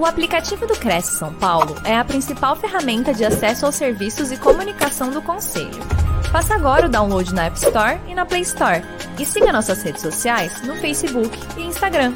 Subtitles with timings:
[0.00, 4.40] O aplicativo do Cresce São Paulo é a principal ferramenta de acesso aos serviços e
[4.40, 5.78] comunicação do Conselho.
[6.32, 8.80] Faça agora o download na App Store e na Play Store.
[9.20, 11.28] E siga nossas redes sociais no Facebook
[11.58, 12.14] e Instagram.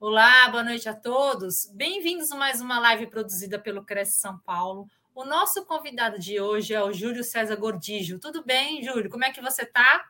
[0.00, 1.70] Olá, boa noite a todos.
[1.74, 4.86] Bem-vindos a mais uma live produzida pelo Cresce São Paulo.
[5.14, 8.18] O nosso convidado de hoje é o Júlio César Gordijo.
[8.18, 9.10] Tudo bem, Júlio?
[9.10, 10.06] Como é que você está?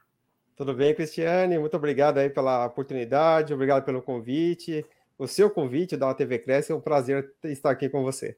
[0.56, 1.58] Tudo bem, Cristiane?
[1.58, 4.86] Muito obrigado aí pela oportunidade, obrigado pelo convite.
[5.18, 8.36] O seu convite da TV Cresce é um prazer estar aqui com você.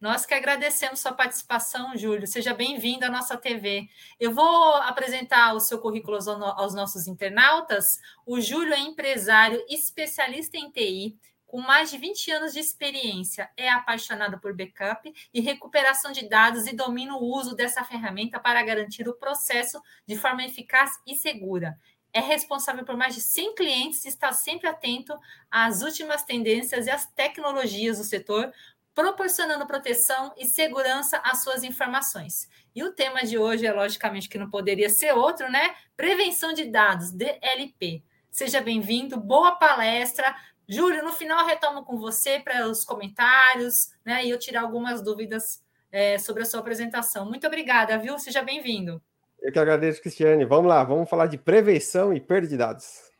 [0.00, 2.26] Nós que agradecemos sua participação, Júlio.
[2.26, 3.86] Seja bem-vindo à nossa TV.
[4.18, 6.18] Eu vou apresentar o seu currículo
[6.56, 8.00] aos nossos internautas.
[8.26, 11.16] O Júlio é empresário especialista em TI,
[11.52, 16.66] com mais de 20 anos de experiência, é apaixonado por backup e recuperação de dados
[16.66, 21.78] e domina o uso dessa ferramenta para garantir o processo de forma eficaz e segura.
[22.10, 25.14] É responsável por mais de 100 clientes e está sempre atento
[25.50, 28.50] às últimas tendências e às tecnologias do setor,
[28.94, 32.48] proporcionando proteção e segurança às suas informações.
[32.74, 35.74] E o tema de hoje é, logicamente, que não poderia ser outro, né?
[35.98, 38.02] Prevenção de dados, DLP.
[38.30, 40.34] Seja bem-vindo, boa palestra.
[40.68, 44.24] Júlio, no final retomo com você para os comentários, né?
[44.24, 47.26] E eu tirar algumas dúvidas é, sobre a sua apresentação.
[47.26, 48.18] Muito obrigada, viu?
[48.18, 49.02] Seja bem-vindo.
[49.40, 50.44] Eu que agradeço, Cristiane.
[50.44, 53.10] Vamos lá, vamos falar de prevenção e perda de dados.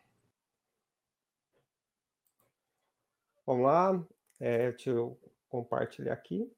[3.44, 4.00] Vamos lá,
[4.38, 5.18] é, deixa eu
[5.48, 6.48] compartilhar aqui.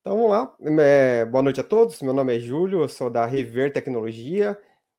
[0.00, 0.54] Então vamos lá.
[0.80, 2.00] É, boa noite a todos.
[2.02, 4.56] Meu nome é Júlio, eu sou da Rever Tecnologia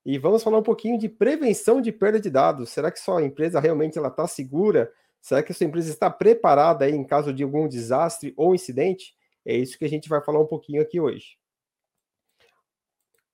[0.08, 2.69] e vamos falar um pouquinho de prevenção de perda de dados.
[2.69, 4.89] Será que sua empresa realmente ela está segura?
[5.22, 9.14] Será que sua empresa está preparada aí em caso de algum desastre ou incidente?
[9.45, 11.38] É isso que a gente vai falar um pouquinho aqui hoje.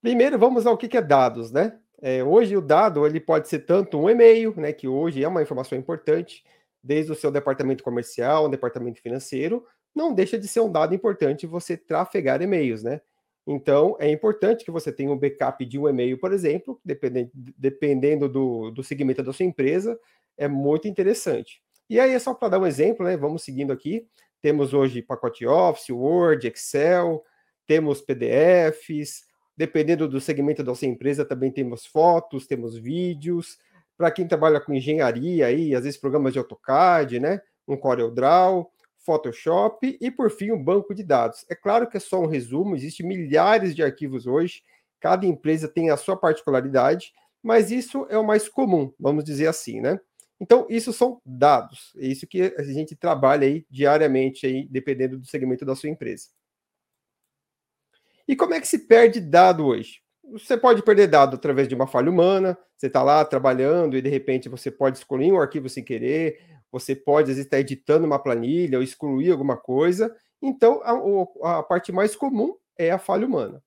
[0.01, 1.79] Primeiro, vamos ao que é dados, né?
[2.01, 5.43] É, hoje o dado ele pode ser tanto um e-mail, né, que hoje é uma
[5.43, 6.43] informação importante,
[6.83, 9.63] desde o seu departamento comercial, departamento financeiro,
[9.95, 12.99] não deixa de ser um dado importante você trafegar e-mails, né?
[13.45, 18.29] Então, é importante que você tenha um backup de um e-mail, por exemplo, dependendo, dependendo
[18.29, 19.99] do, do segmento da sua empresa,
[20.37, 21.61] é muito interessante.
[21.89, 23.17] E aí, é só para dar um exemplo, né?
[23.17, 24.07] Vamos seguindo aqui.
[24.41, 27.23] Temos hoje pacote Office, Word, Excel,
[27.65, 29.23] temos PDFs,
[29.55, 33.57] dependendo do segmento da sua empresa, também temos fotos, temos vídeos.
[33.97, 37.41] Para quem trabalha com engenharia aí, às vezes programas de AutoCAD, né?
[37.67, 38.69] Um CorelDRAW,
[39.05, 41.45] Photoshop e, por fim, um banco de dados.
[41.49, 44.63] É claro que é só um resumo, existem milhares de arquivos hoje,
[44.99, 49.81] cada empresa tem a sua particularidade, mas isso é o mais comum, vamos dizer assim,
[49.81, 49.99] né?
[50.39, 55.25] Então, isso são dados, é isso que a gente trabalha aí diariamente, aí, dependendo do
[55.25, 56.29] segmento da sua empresa.
[58.27, 60.01] E como é que se perde dado hoje?
[60.31, 64.09] Você pode perder dado através de uma falha humana, você está lá trabalhando e de
[64.09, 66.39] repente você pode escolher um arquivo sem querer,
[66.73, 70.13] você pode, às vezes, estar editando uma planilha ou excluir alguma coisa.
[70.41, 73.61] Então, a, a parte mais comum é a falha humana.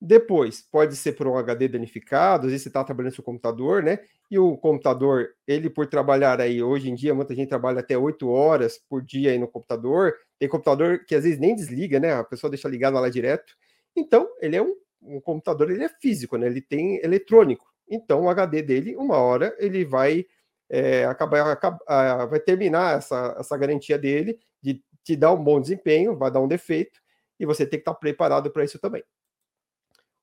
[0.00, 3.84] Depois, pode ser por um HD danificado, às vezes você está trabalhando no seu computador,
[3.84, 4.00] né?
[4.30, 8.28] E o computador, ele por trabalhar aí, hoje em dia, muita gente trabalha até 8
[8.28, 10.14] horas por dia aí no computador.
[10.38, 12.14] Tem computador que às vezes nem desliga, né?
[12.14, 13.54] A pessoa deixa ligado lá direto.
[13.94, 16.46] Então, ele é um, um computador, ele é físico, né?
[16.46, 17.66] Ele tem eletrônico.
[17.88, 20.26] Então, o HD dele, uma hora, ele vai
[20.70, 26.16] é, acabar, acabar, vai terminar essa, essa garantia dele de te dar um bom desempenho,
[26.16, 27.00] vai dar um defeito,
[27.38, 29.02] e você tem que estar preparado para isso também.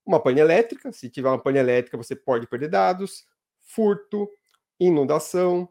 [0.05, 3.25] Uma pane elétrica, se tiver uma pane elétrica, você pode perder dados,
[3.59, 4.29] furto,
[4.79, 5.67] inundação,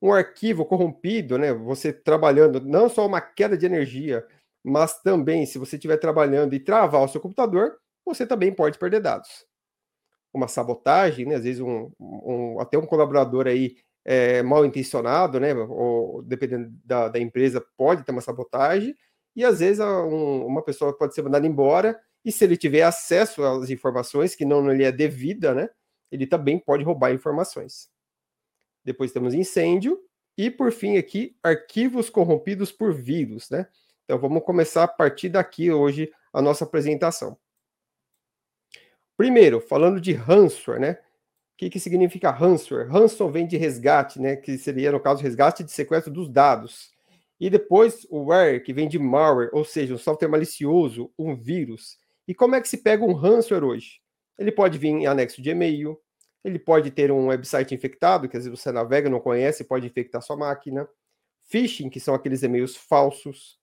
[0.00, 1.52] um arquivo corrompido, né?
[1.52, 4.24] Você trabalhando não só uma queda de energia,
[4.62, 9.00] mas também se você estiver trabalhando e travar o seu computador, você também pode perder
[9.00, 9.44] dados.
[10.32, 11.34] Uma sabotagem, né?
[11.36, 15.54] Às vezes um, um até um colaborador aí é, mal intencionado, né?
[15.54, 18.94] Ou dependendo da, da, empresa, pode ter uma sabotagem,
[19.34, 23.42] e às vezes um, uma pessoa pode ser mandada embora, e se ele tiver acesso
[23.44, 25.68] às informações que não lhe é devida, né?
[26.10, 27.88] Ele também pode roubar informações.
[28.84, 29.98] Depois temos incêndio,
[30.36, 33.66] e por fim aqui, arquivos corrompidos por vírus, né?
[34.04, 37.36] Então vamos começar a partir daqui hoje a nossa apresentação.
[39.16, 40.98] Primeiro, falando de ransomware, né?
[41.62, 42.88] Que, que significa ransomware?
[42.88, 44.34] Ransom vem de resgate, né?
[44.34, 46.90] Que seria, no caso, resgate de sequestro dos dados.
[47.38, 51.98] E depois o ware, que vem de malware, ou seja, um software malicioso, um vírus.
[52.26, 54.00] E como é que se pega um ransomware hoje?
[54.36, 55.96] Ele pode vir em anexo de e-mail,
[56.42, 60.20] ele pode ter um website infectado, que às vezes você navega, não conhece, pode infectar
[60.20, 60.88] sua máquina.
[61.48, 63.58] Phishing, que são aqueles e-mails falsos.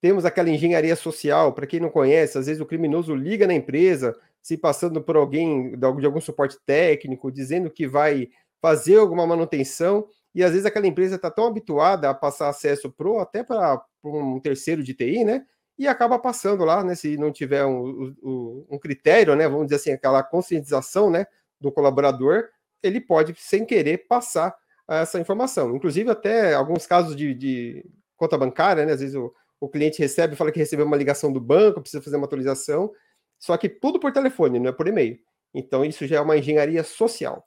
[0.00, 4.16] Temos aquela engenharia social, para quem não conhece, às vezes o criminoso liga na empresa
[4.42, 8.28] se passando por alguém de algum suporte técnico, dizendo que vai
[8.60, 13.18] fazer alguma manutenção, e às vezes aquela empresa está tão habituada a passar acesso pro,
[13.18, 15.44] até para um terceiro de TI, né?
[15.78, 16.94] E acaba passando lá, né?
[16.94, 19.48] Se não tiver um, um, um critério, né?
[19.48, 21.26] Vamos dizer assim, aquela conscientização, né?
[21.60, 22.44] Do colaborador,
[22.82, 24.54] ele pode, sem querer, passar
[24.88, 25.74] essa informação.
[25.74, 27.84] Inclusive, até alguns casos de, de
[28.16, 28.92] conta bancária, né?
[28.92, 32.16] Às vezes o, o cliente recebe, fala que recebeu uma ligação do banco, precisa fazer
[32.16, 32.92] uma atualização,
[33.38, 35.18] só que tudo por telefone, não é por e-mail.
[35.54, 37.46] Então, isso já é uma engenharia social.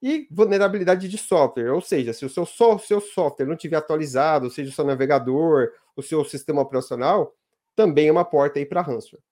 [0.00, 4.48] E vulnerabilidade de software, ou seja, se o seu, so, seu software não estiver atualizado,
[4.50, 7.34] seja o seu navegador, o seu sistema operacional,
[7.74, 9.22] também é uma porta aí para ransomware.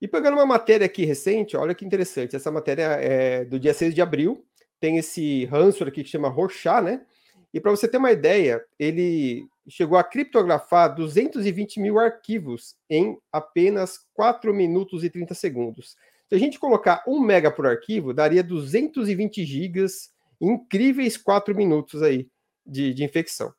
[0.00, 3.94] E pegando uma matéria aqui recente, olha que interessante, essa matéria é do dia 6
[3.94, 4.44] de abril,
[4.80, 7.04] tem esse ransomware aqui que chama Rorschach, né?
[7.52, 14.00] E para você ter uma ideia, ele chegou a criptografar 220 mil arquivos em apenas
[14.14, 15.96] 4 minutos e 30 segundos.
[16.28, 20.10] Se a gente colocar 1 mega por arquivo, daria 220 gigas,
[20.40, 22.26] incríveis 4 minutos aí
[22.66, 23.52] de, de infecção.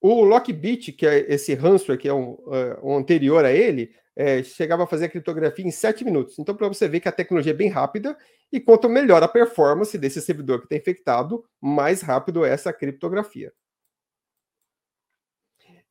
[0.00, 4.42] O Lockbit, que é esse ransomware que é um, uh, um anterior a ele, é,
[4.42, 6.38] chegava a fazer a criptografia em 7 minutos.
[6.38, 8.16] Então, para você ver que a tecnologia é bem rápida,
[8.50, 13.52] e quanto melhor a performance desse servidor que está infectado, mais rápido é essa criptografia.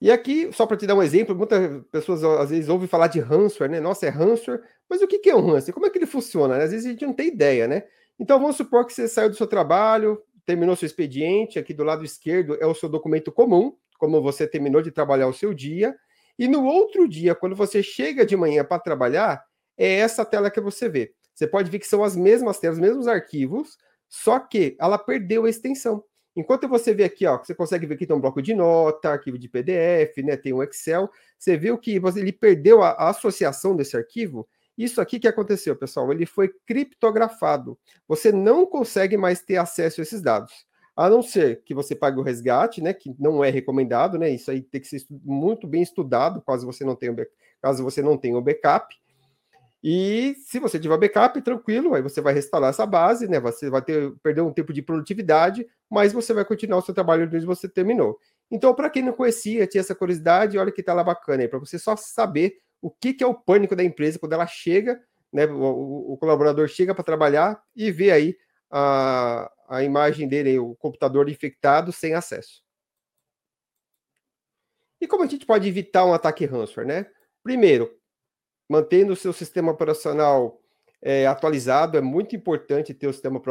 [0.01, 3.19] E aqui, só para te dar um exemplo, muitas pessoas às vezes ouvem falar de
[3.19, 3.79] ransomware, né?
[3.79, 5.73] Nossa, é ransomware, mas o que é um ransomware?
[5.73, 6.57] Como é que ele funciona?
[6.57, 7.83] Às vezes a gente não tem ideia, né?
[8.19, 12.03] Então vamos supor que você saiu do seu trabalho, terminou seu expediente, aqui do lado
[12.03, 15.95] esquerdo é o seu documento comum, como você terminou de trabalhar o seu dia,
[16.37, 19.43] e no outro dia, quando você chega de manhã para trabalhar,
[19.77, 21.13] é essa tela que você vê.
[21.33, 23.77] Você pode ver que são as mesmas telas, os mesmos arquivos,
[24.07, 26.03] só que ela perdeu a extensão.
[26.35, 29.37] Enquanto você vê aqui, ó, você consegue ver que tem um bloco de nota, arquivo
[29.37, 31.09] de PDF, né, tem um Excel,
[31.39, 34.47] você viu que ele perdeu a, a associação desse arquivo.
[34.77, 37.79] Isso aqui que aconteceu, pessoal, ele foi criptografado.
[38.05, 40.64] Você não consegue mais ter acesso a esses dados
[40.95, 44.49] a não ser que você pague o resgate, né, que não é recomendado, né, isso
[44.49, 47.13] aí tem que ser muito bem estudado, caso você não tenha,
[47.61, 48.95] caso você não tenha o backup.
[49.83, 53.81] E se você tiver backup, tranquilo, aí você vai restaurar essa base, né, você vai
[53.81, 57.67] ter perder um tempo de produtividade, mas você vai continuar o seu trabalho onde você
[57.67, 58.17] terminou.
[58.49, 61.59] Então, para quem não conhecia, tinha essa curiosidade, olha que tá lá bacana aí, para
[61.59, 64.99] você só saber o que, que é o pânico da empresa quando ela chega,
[65.31, 68.35] né, o, o colaborador chega para trabalhar e vê aí
[68.77, 72.61] a, a imagem dele, o computador infectado, sem acesso.
[74.99, 77.05] E como a gente pode evitar um ataque ransomware, né?
[77.41, 77.89] Primeiro,
[78.69, 80.59] mantendo o seu sistema operacional
[81.01, 83.41] é, atualizado, é muito importante ter o sistema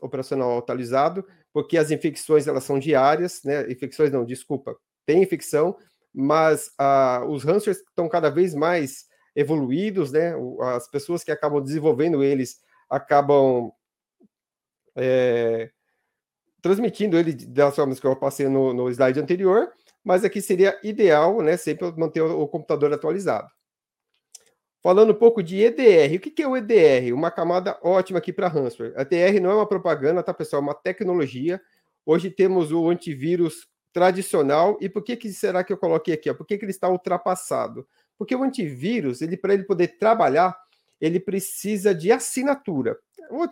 [0.00, 3.70] operacional atualizado, porque as infecções elas são diárias, né?
[3.70, 4.74] Infecções não, desculpa,
[5.04, 5.76] tem infecção,
[6.14, 9.04] mas ah, os ransomwares estão cada vez mais
[9.36, 10.32] evoluídos, né?
[10.74, 13.72] As pessoas que acabam desenvolvendo eles acabam
[14.96, 15.70] é,
[16.62, 19.70] transmitindo ele das formas que eu passei no, no, slide anterior,
[20.04, 23.48] mas aqui seria ideal, né, sempre manter o, o computador atualizado.
[24.82, 27.12] Falando um pouco de EDR, o que, é o EDR?
[27.12, 28.94] Uma camada ótima aqui para ransomware.
[28.96, 30.62] A EDR não é uma propaganda, tá, pessoal?
[30.62, 31.60] É uma tecnologia.
[32.06, 34.78] Hoje temos o antivírus tradicional.
[34.80, 36.32] E por que, que será que eu coloquei aqui?
[36.32, 37.86] Por que, que ele está ultrapassado?
[38.16, 40.56] Porque o antivírus, ele para ele poder trabalhar,
[41.00, 42.96] ele precisa de assinatura.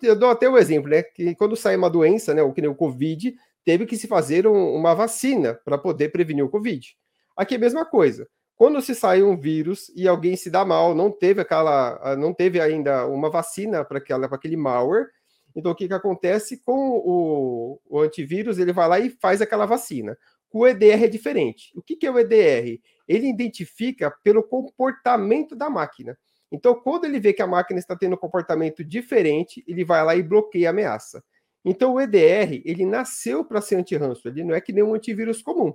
[0.03, 1.03] Eu dou até o um exemplo, né?
[1.03, 2.43] Que quando sai uma doença, né?
[2.43, 3.35] O que nem o Covid,
[3.65, 6.97] teve que se fazer um, uma vacina para poder prevenir o Covid.
[7.37, 8.27] Aqui é a mesma coisa.
[8.57, 12.61] Quando se sai um vírus e alguém se dá mal, não teve aquela, não teve
[12.61, 15.07] ainda uma vacina para aquele malware,
[15.55, 18.59] então o que, que acontece com o, o, antivírus?
[18.59, 20.17] Ele vai lá e faz aquela vacina.
[20.53, 21.71] O EDR é diferente.
[21.75, 22.81] O que, que é o EDR?
[23.07, 26.19] Ele identifica pelo comportamento da máquina.
[26.51, 30.17] Então, quando ele vê que a máquina está tendo um comportamento diferente, ele vai lá
[30.17, 31.23] e bloqueia a ameaça.
[31.65, 35.43] Então, o EDR, ele nasceu para ser anti-ransomware, ele não é que nem um antivírus
[35.43, 35.75] comum.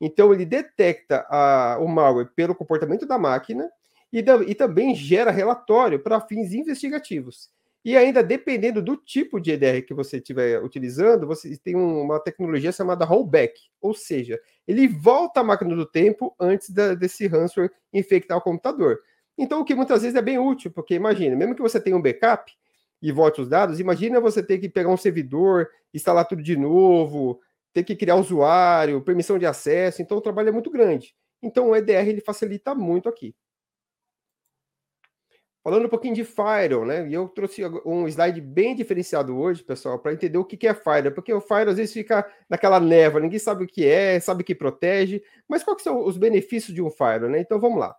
[0.00, 3.70] Então, ele detecta a, o malware pelo comportamento da máquina
[4.12, 7.50] e, da, e também gera relatório para fins investigativos.
[7.82, 12.70] E ainda, dependendo do tipo de EDR que você estiver utilizando, você tem uma tecnologia
[12.70, 18.36] chamada rollback, ou seja, ele volta a máquina do tempo antes da, desse ransomware infectar
[18.36, 19.00] o computador.
[19.40, 22.02] Então, o que muitas vezes é bem útil, porque imagina, mesmo que você tenha um
[22.02, 22.52] backup
[23.00, 27.40] e volte os dados, imagina você ter que pegar um servidor, instalar tudo de novo,
[27.72, 31.14] ter que criar usuário, permissão de acesso, então o trabalho é muito grande.
[31.42, 33.34] Então o EDR ele facilita muito aqui.
[35.64, 37.08] Falando um pouquinho de Firewall, né?
[37.08, 41.12] E eu trouxe um slide bem diferenciado hoje, pessoal, para entender o que é Firewall,
[41.12, 44.54] porque o Firewall às vezes fica naquela névoa, ninguém sabe o que é, sabe que
[44.54, 47.40] protege, mas quais são os benefícios de um Firewall, né?
[47.40, 47.96] Então vamos lá.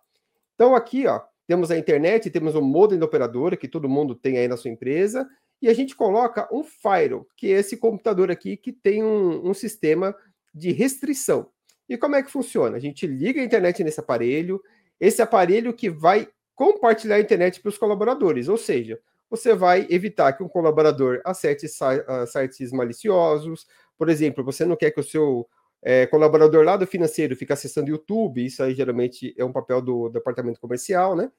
[0.54, 4.38] Então aqui, ó, temos a internet, temos o modem da operadora, que todo mundo tem
[4.38, 5.28] aí na sua empresa,
[5.60, 9.54] e a gente coloca um firewall, que é esse computador aqui que tem um, um
[9.54, 10.14] sistema
[10.54, 11.48] de restrição.
[11.88, 12.76] E como é que funciona?
[12.76, 14.62] A gente liga a internet nesse aparelho,
[14.98, 20.32] esse aparelho que vai compartilhar a internet para os colaboradores, ou seja, você vai evitar
[20.34, 21.66] que um colaborador acesse
[22.26, 23.66] sites maliciosos.
[23.96, 25.48] Por exemplo, você não quer que o seu
[25.82, 30.08] é, colaborador lá do financeiro fique acessando YouTube, isso aí geralmente é um papel do
[30.08, 31.30] departamento comercial, né?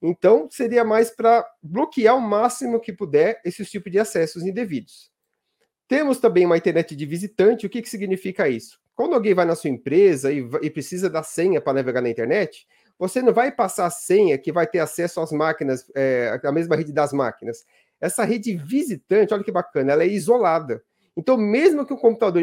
[0.00, 5.10] Então, seria mais para bloquear o máximo que puder esses tipos de acessos indevidos.
[5.88, 7.66] Temos também uma internet de visitante.
[7.66, 8.78] O que, que significa isso?
[8.94, 12.66] Quando alguém vai na sua empresa e, e precisa da senha para navegar na internet,
[12.98, 16.76] você não vai passar a senha que vai ter acesso às máquinas, é, a mesma
[16.76, 17.64] rede das máquinas.
[18.00, 20.82] Essa rede visitante, olha que bacana, ela é isolada.
[21.18, 22.40] Então, mesmo que o computador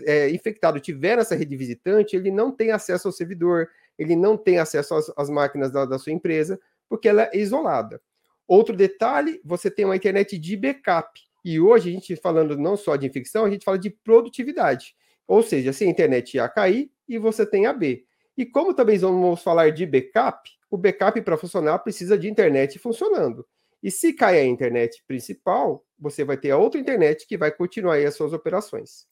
[0.00, 4.58] é, infectado tiver essa rede visitante, ele não tem acesso ao servidor, ele não tem
[4.58, 8.00] acesso às, às máquinas da, da sua empresa, porque ela é isolada.
[8.48, 11.20] Outro detalhe, você tem uma internet de backup.
[11.44, 14.96] E hoje a gente falando não só de infecção, a gente fala de produtividade.
[15.28, 18.06] Ou seja, se a internet ia cair e você tem AB.
[18.38, 23.46] E como também vamos falar de backup, o backup para funcionar precisa de internet funcionando.
[23.84, 27.98] E se cair a internet principal, você vai ter a outra internet que vai continuar
[27.98, 29.06] as suas operações.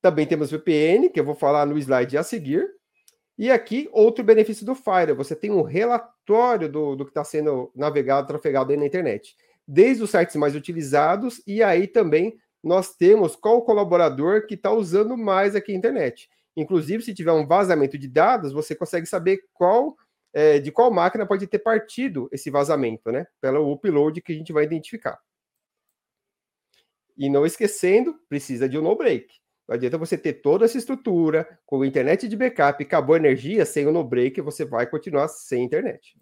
[0.00, 2.66] Também temos VPN, que eu vou falar no slide a seguir.
[3.36, 7.70] E aqui, outro benefício do Fire, você tem um relatório do, do que está sendo
[7.76, 9.36] navegado, trafegado aí na internet.
[9.68, 15.14] Desde os sites mais utilizados, e aí também nós temos qual colaborador que está usando
[15.14, 16.26] mais aqui a internet.
[16.56, 19.94] Inclusive, se tiver um vazamento de dados, você consegue saber qual
[20.32, 23.26] é, de qual máquina pode ter partido esse vazamento, né?
[23.40, 25.18] Pelo upload que a gente vai identificar.
[27.16, 29.40] E não esquecendo, precisa de um no-break.
[29.68, 33.86] Não adianta você ter toda essa estrutura com internet de backup, acabou a energia, sem
[33.86, 36.16] o no-break, você vai continuar sem internet.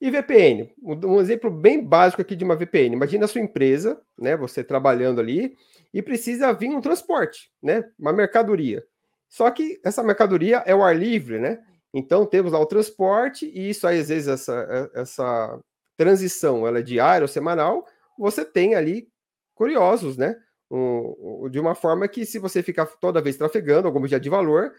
[0.00, 2.94] E VPN, um exemplo bem básico aqui de uma VPN.
[2.94, 5.56] Imagina a sua empresa, né, você trabalhando ali,
[5.94, 8.84] e precisa vir um transporte, né, uma mercadoria.
[9.28, 11.58] Só que essa mercadoria é o ar livre, né?
[11.94, 15.60] Então temos lá o transporte, e isso aí, às vezes, essa, essa
[15.96, 17.86] transição ela é diária ou semanal,
[18.18, 19.08] você tem ali
[19.54, 20.36] curiosos, né?
[20.70, 24.72] um, de uma forma que, se você ficar toda vez trafegando algum objeto de valor,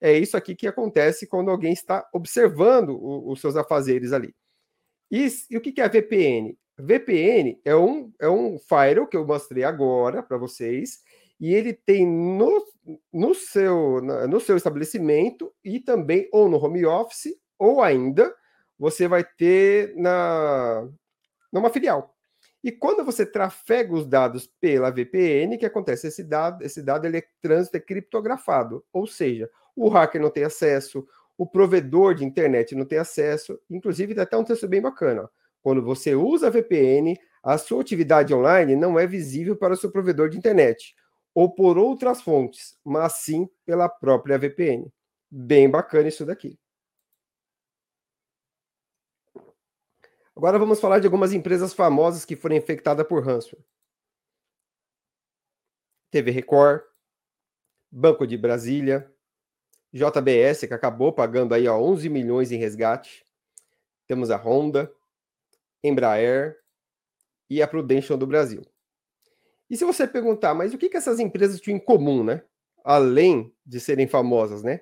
[0.00, 4.34] é isso aqui que acontece quando alguém está observando o, os seus afazeres ali.
[5.10, 6.56] E, e, o que é VPN?
[6.78, 11.00] VPN é um, é um firewall que eu mostrei agora para vocês,
[11.40, 12.64] e ele tem no,
[13.12, 18.34] no, seu, no seu estabelecimento e também ou no home office, ou ainda
[18.78, 20.88] você vai ter na
[21.52, 22.14] numa filial.
[22.62, 26.08] E quando você trafega os dados pela VPN, o que acontece?
[26.08, 30.44] Esse dado, esse dado ele é trânsito é criptografado, ou seja, o hacker não tem
[30.44, 33.58] acesso, o provedor de internet não tem acesso.
[33.70, 35.30] Inclusive, tem até um texto bem bacana.
[35.62, 39.90] Quando você usa a VPN, a sua atividade online não é visível para o seu
[39.90, 40.94] provedor de internet
[41.34, 44.92] ou por outras fontes, mas sim pela própria VPN.
[45.30, 46.58] Bem bacana isso daqui.
[50.34, 53.64] Agora vamos falar de algumas empresas famosas que foram infectadas por ransomware.
[56.10, 56.82] TV Record,
[57.90, 59.12] Banco de Brasília,
[59.92, 63.24] JBS, que acabou pagando aí ó, 11 milhões em resgate.
[64.06, 64.92] Temos a Honda,
[65.82, 66.58] Embraer
[67.50, 68.62] e a Prudential do Brasil.
[69.70, 72.42] E se você perguntar, mas o que, que essas empresas tinham em comum, né?
[72.84, 74.80] Além de serem famosas, né?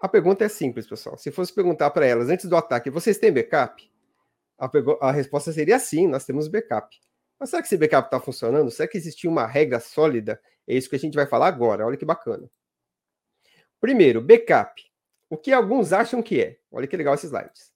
[0.00, 1.18] A pergunta é simples, pessoal.
[1.18, 3.90] Se fosse perguntar para elas antes do ataque, vocês têm backup?
[4.56, 4.70] A,
[5.08, 6.96] a resposta seria sim, nós temos backup.
[7.38, 8.70] Mas será que esse backup está funcionando?
[8.70, 10.40] Será que existia uma regra sólida?
[10.66, 11.86] É isso que a gente vai falar agora.
[11.86, 12.48] Olha que bacana.
[13.80, 14.82] Primeiro, backup.
[15.30, 16.58] O que alguns acham que é?
[16.70, 17.72] Olha que legal esses slides.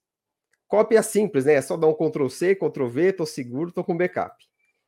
[0.67, 1.53] Cópia simples, né?
[1.53, 4.35] É só dar um Ctrl C, Ctrl V, estou seguro, estou com backup.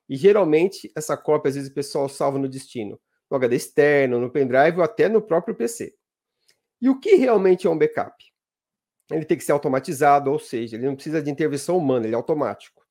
[0.07, 4.31] E geralmente essa cópia, às vezes, o pessoal salva no destino, no HD externo, no
[4.31, 5.93] pendrive ou até no próprio PC.
[6.81, 8.15] E o que realmente é um backup?
[9.11, 12.17] ele tem que ser automatizado, ou seja, ele não precisa de intervenção humana, ele é
[12.17, 12.83] automático.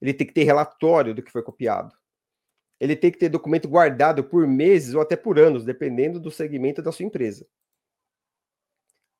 [0.00, 1.94] Ele tem que ter relatório do que foi copiado.
[2.80, 6.82] Ele tem que ter documento guardado por meses ou até por anos, dependendo do segmento
[6.82, 7.46] da sua empresa.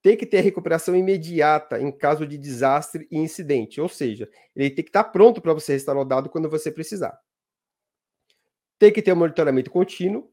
[0.02, 4.82] Tem que ter recuperação imediata em caso de desastre e incidente, ou seja, ele tem
[4.84, 7.16] que estar pronto para você restaurar o dado quando você precisar.
[8.82, 10.28] Tem que ter um monitoramento contínuo.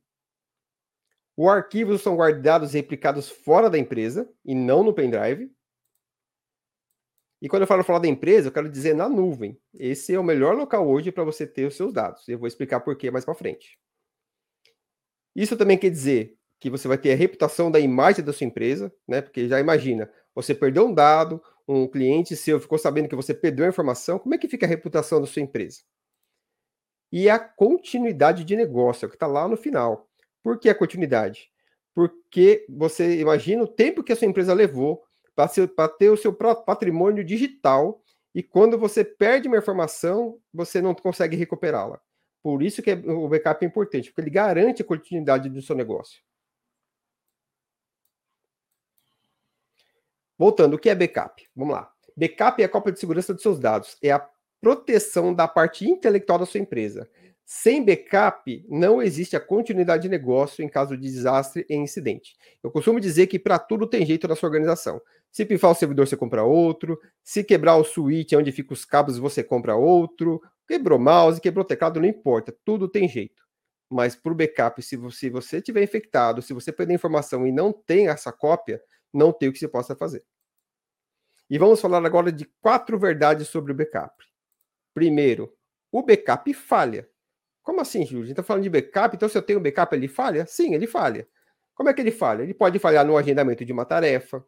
[1.38, 5.52] Os arquivos são guardados e replicados fora da empresa e não no pendrive.
[7.40, 9.56] E quando eu falo falar da empresa, eu quero dizer na nuvem.
[9.76, 12.28] Esse é o melhor local hoje para você ter os seus dados.
[12.28, 13.78] Eu vou explicar por que mais para frente.
[15.36, 18.92] Isso também quer dizer que você vai ter a reputação da imagem da sua empresa,
[19.08, 19.22] né?
[19.22, 23.68] Porque já imagina, você perdeu um dado, um cliente seu ficou sabendo que você perdeu
[23.68, 25.82] a informação, como é que fica a reputação da sua empresa?
[27.12, 30.08] E a continuidade de negócio, é que está lá no final.
[30.44, 31.52] Por que a continuidade?
[31.94, 35.04] Porque você imagina o tempo que a sua empresa levou
[35.36, 38.02] para ter o seu patrimônio digital
[38.34, 42.00] e quando você perde uma informação, você não consegue recuperá-la.
[42.44, 46.22] Por isso que o backup é importante, porque ele garante a continuidade do seu negócio.
[50.38, 51.46] Voltando, o que é backup?
[51.56, 51.92] Vamos lá.
[52.16, 54.30] Backup é a cópia de segurança dos seus dados, é a
[54.62, 57.10] proteção da parte intelectual da sua empresa.
[57.46, 62.36] Sem backup, não existe a continuidade de negócio em caso de desastre e incidente.
[62.62, 65.02] Eu costumo dizer que para tudo tem jeito na sua organização.
[65.32, 67.00] Se pifar o servidor, você compra outro.
[67.24, 70.40] Se quebrar o switch onde fica os cabos, você compra outro.
[70.68, 72.56] Quebrou mouse, quebrou teclado, não importa.
[72.64, 73.44] Tudo tem jeito.
[73.90, 77.52] Mas para o backup, se você, se você tiver infectado, se você perder informação e
[77.52, 78.80] não tem essa cópia,
[79.12, 80.24] não tem o que você possa fazer.
[81.50, 84.29] E vamos falar agora de quatro verdades sobre o backup.
[85.00, 85.50] Primeiro,
[85.94, 87.08] o backup falha.
[87.64, 88.24] Como assim, Júlio?
[88.24, 90.46] A gente está falando de backup, então se eu tenho backup, ele falha?
[90.46, 91.26] Sim, ele falha.
[91.74, 92.44] Como é que ele falha?
[92.44, 94.46] Ele pode falhar no agendamento de uma tarefa,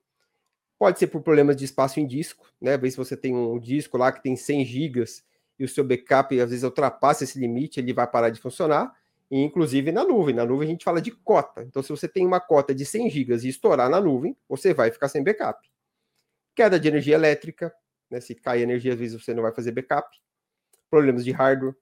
[0.77, 2.73] pode ser por problemas de espaço em disco, né?
[2.73, 5.23] Às vezes você tem um disco lá que tem 100 gigas
[5.57, 8.93] e o seu backup às vezes ultrapassa esse limite, ele vai parar de funcionar.
[9.31, 10.35] E inclusive na nuvem.
[10.35, 11.63] Na nuvem a gente fala de cota.
[11.63, 14.91] Então, se você tem uma cota de 100 gigas e estourar na nuvem, você vai
[14.91, 15.65] ficar sem backup.
[16.53, 17.73] Queda de energia elétrica,
[18.09, 18.19] né?
[18.19, 20.09] Se cai energia, às vezes você não vai fazer backup.
[20.91, 21.75] Problemas de hardware,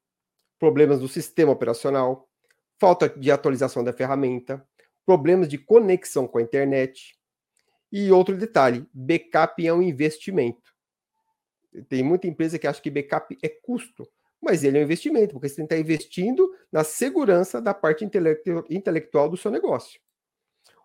[0.58, 2.30] problemas do sistema operacional,
[2.78, 4.66] falta de atualização da ferramenta,
[5.06, 7.20] problemas de conexão com a internet.
[7.92, 10.72] E outro detalhe: backup é um investimento.
[11.88, 14.08] Tem muita empresa que acha que backup é custo,
[14.42, 18.08] mas ele é um investimento, porque você está investindo na segurança da parte
[18.70, 20.00] intelectual do seu negócio.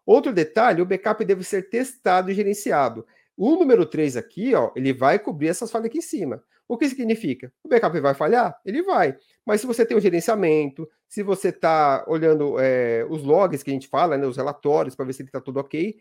[0.06, 3.06] Outro detalhe: o backup deve ser testado e gerenciado.
[3.36, 6.42] O número 3 aqui, ó, ele vai cobrir essas falhas aqui em cima.
[6.66, 7.52] O que significa?
[7.62, 8.58] O backup vai falhar?
[8.64, 9.16] Ele vai.
[9.44, 13.70] Mas se você tem o um gerenciamento, se você está olhando é, os logs que
[13.70, 16.00] a gente fala, né, os relatórios, para ver se está tudo ok,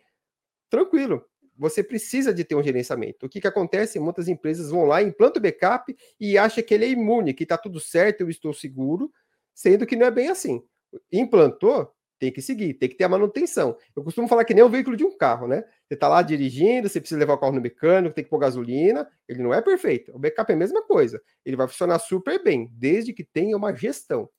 [0.70, 1.26] tranquilo.
[1.58, 3.26] Você precisa de ter um gerenciamento.
[3.26, 4.00] O que, que acontece?
[4.00, 7.58] Muitas empresas vão lá, implantam o backup e acham que ele é imune, que está
[7.58, 9.12] tudo certo, eu estou seguro,
[9.54, 10.64] sendo que não é bem assim.
[11.12, 13.78] Implantou, tem que seguir, tem que ter a manutenção.
[13.94, 15.66] Eu costumo falar que nem o veículo de um carro, né?
[15.86, 19.06] Você está lá dirigindo, você precisa levar o carro no mecânico, tem que pôr gasolina,
[19.28, 20.16] ele não é perfeito.
[20.16, 21.22] O backup é a mesma coisa.
[21.46, 24.30] Ele vai funcionar super bem, desde que tenha uma gestão.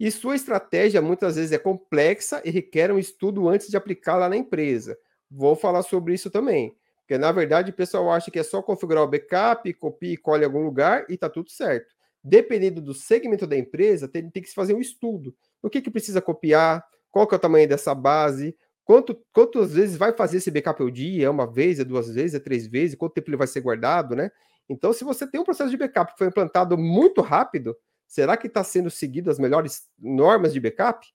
[0.00, 4.36] E sua estratégia muitas vezes é complexa e requer um estudo antes de aplicá-la na
[4.36, 4.98] empresa.
[5.30, 6.76] Vou falar sobre isso também.
[7.02, 10.42] Porque, na verdade, o pessoal acha que é só configurar o backup, copia e colhe
[10.42, 11.94] em algum lugar e está tudo certo.
[12.24, 15.90] Dependendo do segmento da empresa, tem, tem que se fazer um estudo o que, que
[15.90, 20.50] precisa copiar, qual que é o tamanho dessa base, quanto, quantas vezes vai fazer esse
[20.50, 23.36] backup ao dia, é uma vez, é duas vezes, é três vezes, quanto tempo ele
[23.36, 24.30] vai ser guardado, né?
[24.68, 28.46] Então, se você tem um processo de backup que foi implantado muito rápido, será que
[28.46, 31.06] está sendo seguido as melhores normas de backup?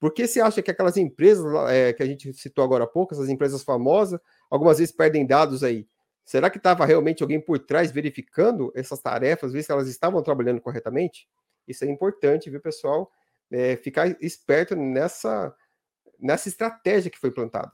[0.00, 3.28] Porque você acha que aquelas empresas é, que a gente citou agora há pouco, essas
[3.28, 4.18] empresas famosas,
[4.50, 5.86] algumas vezes perdem dados aí.
[6.24, 10.60] Será que estava realmente alguém por trás verificando essas tarefas, ver se elas estavam trabalhando
[10.60, 11.28] corretamente?
[11.66, 13.10] Isso é importante, viu, pessoal?
[13.52, 15.54] É, ficar esperto nessa,
[16.18, 17.72] nessa estratégia que foi plantada.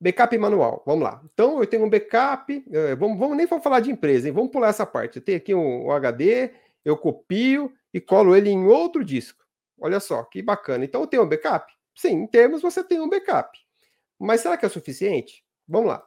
[0.00, 1.22] Backup manual, vamos lá.
[1.32, 4.34] Então, eu tenho um backup, é, vamos, vamos nem falar de empresa, hein?
[4.34, 5.18] vamos pular essa parte.
[5.18, 6.52] Eu tenho aqui um, um HD,
[6.84, 9.44] eu copio e colo ele em outro disco.
[9.80, 10.84] Olha só, que bacana.
[10.84, 11.72] Então, eu tenho um backup?
[11.94, 13.56] Sim, em termos, você tem um backup.
[14.18, 15.44] Mas será que é suficiente?
[15.68, 16.06] Vamos lá.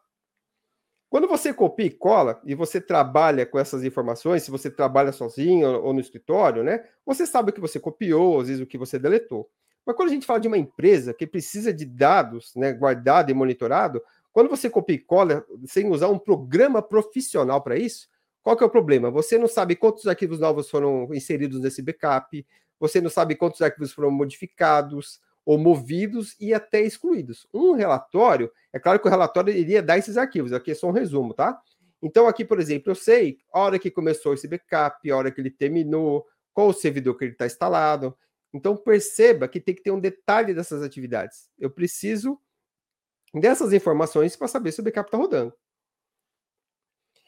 [1.09, 5.81] Quando você copia e cola e você trabalha com essas informações, se você trabalha sozinho
[5.81, 6.83] ou no escritório, né?
[7.05, 9.49] Você sabe o que você copiou, às vezes o que você deletou.
[9.85, 13.33] Mas quando a gente fala de uma empresa que precisa de dados, né, guardado e
[13.33, 14.01] monitorado,
[14.33, 18.09] quando você copia e cola sem usar um programa profissional para isso,
[18.43, 19.09] qual que é o problema?
[19.11, 22.45] Você não sabe quantos arquivos novos foram inseridos nesse backup,
[22.79, 27.47] você não sabe quantos arquivos foram modificados, ou movidos e até excluídos.
[27.53, 30.91] Um relatório, é claro que o relatório iria dar esses arquivos, aqui é só um
[30.91, 31.61] resumo, tá?
[32.01, 35.39] Então, aqui, por exemplo, eu sei a hora que começou esse backup, a hora que
[35.39, 38.17] ele terminou, qual o servidor que ele está instalado.
[38.53, 41.49] Então, perceba que tem que ter um detalhe dessas atividades.
[41.59, 42.39] Eu preciso
[43.33, 45.53] dessas informações para saber se o backup está rodando.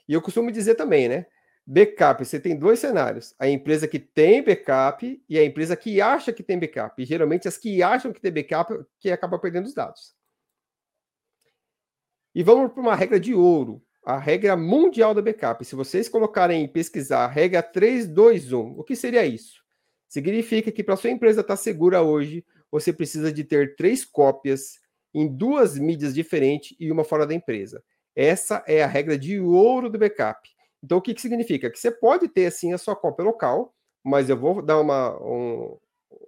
[0.07, 1.25] E eu costumo dizer também, né?
[1.69, 6.31] Backup, você tem dois cenários: a empresa que tem backup e a empresa que acha
[6.31, 7.01] que tem backup.
[7.01, 10.15] E geralmente as que acham que tem backup que acaba perdendo os dados.
[12.33, 15.65] E vamos para uma regra de ouro, a regra mundial do backup.
[15.65, 19.61] Se vocês colocarem em pesquisar a regra 321, o que seria isso?
[20.07, 24.79] Significa que para sua empresa estar segura hoje, você precisa de ter três cópias
[25.13, 27.83] em duas mídias diferentes e uma fora da empresa.
[28.15, 30.56] Essa é a regra de ouro do backup.
[30.83, 31.69] Então, o que, que significa?
[31.69, 35.77] Que você pode ter, assim, a sua cópia local, mas eu vou dar uma, um,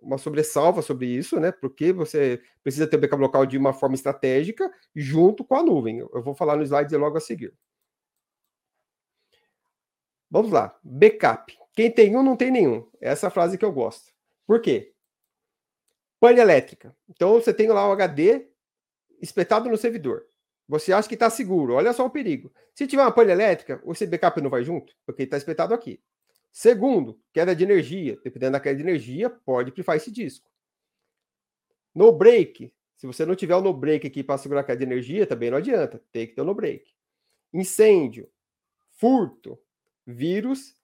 [0.02, 1.52] uma sobressalva sobre isso, né?
[1.52, 6.00] Porque você precisa ter o backup local de uma forma estratégica junto com a nuvem.
[6.00, 7.54] Eu vou falar no slide logo a seguir.
[10.30, 10.78] Vamos lá.
[10.84, 11.58] Backup.
[11.74, 12.88] Quem tem um, não tem nenhum.
[13.02, 14.12] Essa é a frase que eu gosto.
[14.46, 14.94] Por quê?
[16.20, 16.96] Pane elétrica.
[17.10, 18.48] Então você tem lá o HD
[19.22, 20.26] espetado no servidor.
[20.70, 21.74] Você acha que está seguro.
[21.74, 22.54] Olha só o perigo.
[22.76, 26.00] Se tiver uma pane elétrica, o seu backup não vai junto, porque está espetado aqui.
[26.52, 28.20] Segundo, queda de energia.
[28.24, 30.48] Dependendo da queda de energia, pode pifar esse disco.
[31.94, 32.72] No break.
[32.96, 35.50] Se você não tiver o no break aqui para segurar a queda de energia, também
[35.50, 36.00] não adianta.
[36.12, 36.86] Tem que ter o no break.
[37.52, 38.30] Incêndio,
[38.92, 39.60] furto,
[40.06, 40.76] vírus,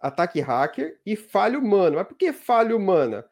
[0.00, 1.96] ataque hacker e falha humana.
[1.96, 3.28] Mas por que falha humana?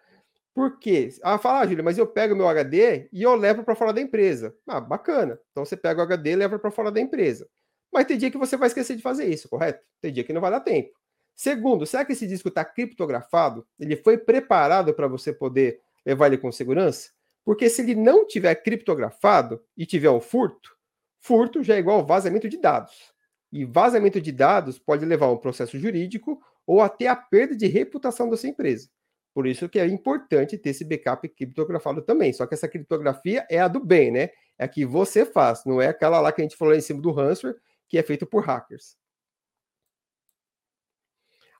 [0.61, 1.09] Por quê?
[1.23, 4.01] Ah, fala, ah, Júlia, mas eu pego meu HD e eu levo para fora da
[4.03, 4.55] empresa.
[4.69, 5.41] Ah, bacana.
[5.51, 7.49] Então você pega o HD e leva para fora da empresa.
[7.91, 9.83] Mas tem dia que você vai esquecer de fazer isso, correto?
[10.03, 10.91] Tem dia que não vai dar tempo.
[11.35, 13.67] Segundo, será que esse disco está criptografado?
[13.79, 17.09] Ele foi preparado para você poder levar ele com segurança?
[17.43, 20.77] Porque se ele não tiver criptografado e tiver um furto,
[21.21, 23.15] furto já é igual vazamento de dados.
[23.51, 27.67] E vazamento de dados pode levar a um processo jurídico ou até a perda de
[27.67, 28.91] reputação da sua empresa.
[29.33, 32.33] Por isso que é importante ter esse backup criptografado também.
[32.33, 34.31] Só que essa criptografia é a do bem, né?
[34.59, 37.01] É a que você faz, não é aquela lá que a gente falou em cima
[37.01, 37.57] do ransomware,
[37.89, 38.97] que é feito por hackers.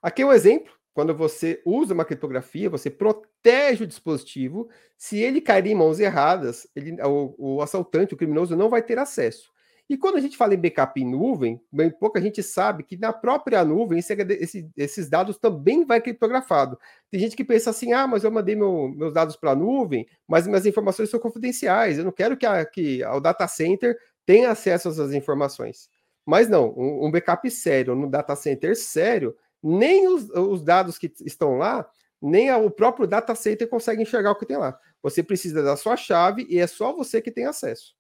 [0.03, 0.73] Aqui é um exemplo.
[0.93, 4.69] Quando você usa uma criptografia, você protege o dispositivo.
[4.97, 8.99] Se ele cair em mãos erradas, ele, o, o assaltante, o criminoso, não vai ter
[8.99, 9.53] acesso.
[9.91, 13.13] E quando a gente fala em backup em nuvem, bem pouca gente sabe que na
[13.13, 16.79] própria nuvem esse, esse, esses dados também vai criptografado.
[17.11, 20.07] Tem gente que pensa assim, ah, mas eu mandei meu, meus dados para a nuvem,
[20.29, 24.53] mas minhas informações são confidenciais, eu não quero que, a, que o data center tenha
[24.53, 25.89] acesso a essas informações.
[26.25, 31.13] Mas não, um, um backup sério, no data center sério, nem os, os dados que
[31.27, 31.85] estão lá,
[32.23, 34.79] nem a, o próprio data center consegue enxergar o que tem lá.
[35.03, 37.99] Você precisa da sua chave e é só você que tem acesso.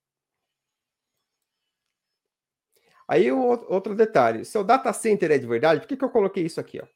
[3.10, 6.60] Aí outro detalhe, seu data center é de verdade, por que, que eu coloquei isso
[6.60, 6.78] aqui?
[6.80, 6.86] Ó?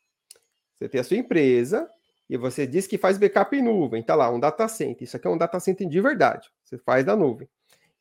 [0.72, 1.90] Você tem a sua empresa
[2.30, 5.02] e você diz que faz backup em nuvem, tá lá, um data center.
[5.02, 7.48] Isso aqui é um data center de verdade, você faz da nuvem.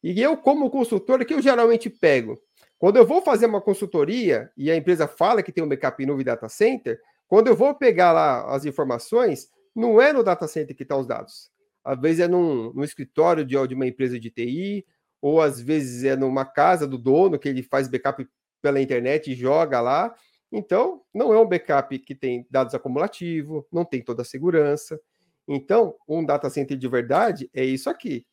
[0.03, 2.39] E eu, como consultor, que eu geralmente pego?
[2.77, 6.05] Quando eu vou fazer uma consultoria e a empresa fala que tem um backup em
[6.05, 10.75] nuvem data center, quando eu vou pegar lá as informações, não é no data center
[10.75, 11.51] que estão tá os dados.
[11.83, 14.85] Às vezes é num, num escritório de, de uma empresa de TI,
[15.23, 18.27] ou às vezes é numa casa do dono que ele faz backup
[18.61, 20.13] pela internet e joga lá.
[20.51, 24.99] Então, não é um backup que tem dados acumulativos, não tem toda a segurança.
[25.47, 28.27] Então, um data center de verdade é isso aqui.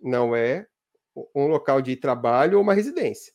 [0.00, 0.66] Não é
[1.34, 3.34] um local de trabalho ou uma residência.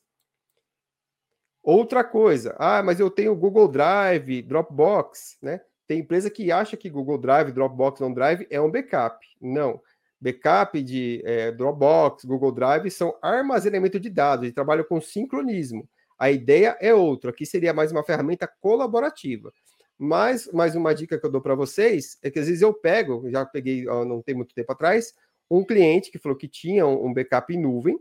[1.61, 5.61] Outra coisa, ah, mas eu tenho Google Drive, Dropbox, né?
[5.85, 9.23] Tem empresa que acha que Google Drive, Dropbox, OneDrive é um backup.
[9.39, 9.79] Não
[10.19, 15.87] backup de é, Dropbox, Google Drive são armazenamento de dados, e trabalham com sincronismo.
[16.17, 19.53] A ideia é outra, aqui seria mais uma ferramenta colaborativa.
[19.97, 23.29] Mas mais uma dica que eu dou para vocês é que às vezes eu pego,
[23.29, 25.13] já peguei não tem muito tempo atrás,
[25.49, 27.99] um cliente que falou que tinha um, backup em nuvem,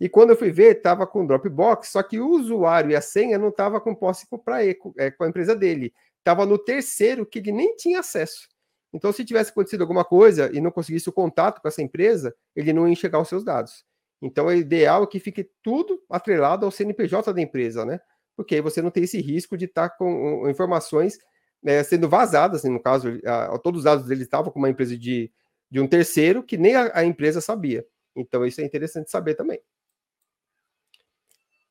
[0.00, 3.38] e quando eu fui ver, estava com Dropbox, só que o usuário e a senha
[3.38, 5.92] não estava com posse para é, com a empresa dele.
[6.18, 8.48] Estava no terceiro que ele nem tinha acesso.
[8.92, 12.72] Então, se tivesse acontecido alguma coisa e não conseguisse o contato com essa empresa, ele
[12.72, 13.84] não ia enxergar os seus dados.
[14.20, 18.00] Então, é ideal que fique tudo atrelado ao CNPJ da empresa, né?
[18.36, 21.18] Porque aí você não tem esse risco de estar tá com informações
[21.62, 24.98] né, sendo vazadas, no caso, a, a, todos os dados dele estavam com uma empresa
[24.98, 25.30] de,
[25.70, 27.86] de um terceiro que nem a, a empresa sabia.
[28.16, 29.60] Então, isso é interessante saber também.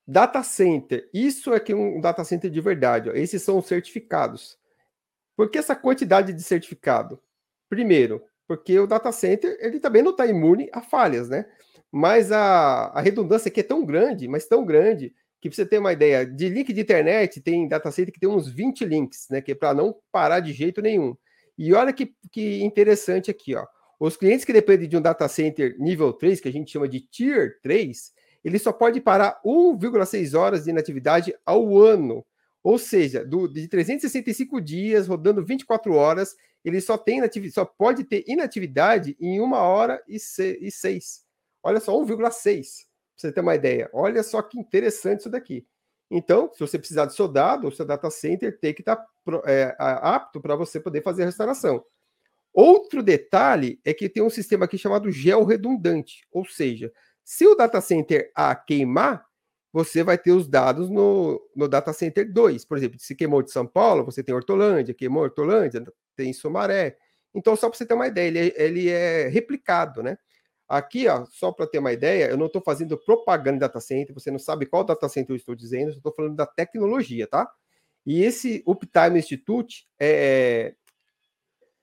[0.07, 3.09] Data center, isso é que é um data center de verdade.
[3.09, 3.13] Ó.
[3.13, 4.57] Esses são os certificados.
[5.41, 7.19] Por que essa quantidade de certificado?
[7.67, 11.47] Primeiro, porque o data center ele também não está imune a falhas, né?
[11.91, 15.93] Mas a, a redundância aqui é tão grande, mas tão grande, que você ter uma
[15.93, 19.41] ideia, de link de internet, tem data center que tem uns 20 links, né?
[19.41, 21.17] Que é para não parar de jeito nenhum.
[21.57, 23.65] E olha que, que interessante aqui, ó.
[23.99, 26.99] Os clientes que dependem de um data center nível 3, que a gente chama de
[26.99, 28.11] Tier 3,
[28.43, 32.23] ele só pode parar 1,6 horas de inatividade ao ano.
[32.63, 37.21] Ou seja, do, de 365 dias, rodando 24 horas, ele só tem
[37.51, 41.25] só pode ter inatividade em uma hora e, se, e seis.
[41.63, 42.07] Olha só, 1,6.
[42.17, 42.29] Para
[43.15, 43.89] você ter uma ideia.
[43.93, 45.65] Olha só que interessante isso daqui.
[46.09, 49.07] Então, se você precisar de seu dado, o seu data center tem que estar tá,
[49.45, 51.83] é, apto para você poder fazer a restauração.
[52.53, 56.91] Outro detalhe é que tem um sistema aqui chamado gel redundante, ou seja,
[57.23, 59.25] Se o data center A queimar,
[59.73, 62.65] você vai ter os dados no, no data center 2.
[62.65, 65.83] Por exemplo, se queimou de São Paulo, você tem Hortolândia, queimou Hortolândia,
[66.15, 66.97] tem Sumaré.
[67.33, 70.17] Então, só para você ter uma ideia, ele, ele é replicado, né?
[70.67, 74.13] Aqui, ó, só para ter uma ideia, eu não estou fazendo propaganda de data center,
[74.13, 77.49] você não sabe qual data center eu estou dizendo, eu estou falando da tecnologia, tá?
[78.05, 80.73] E esse Uptime Institute é,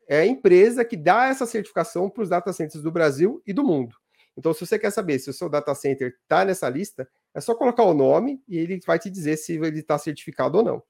[0.09, 3.63] é a empresa que dá essa certificação para os data centers do Brasil e do
[3.63, 3.95] mundo.
[4.37, 7.55] Então, se você quer saber se o seu data center está nessa lista, é só
[7.55, 10.83] colocar o nome e ele vai te dizer se ele está certificado ou não.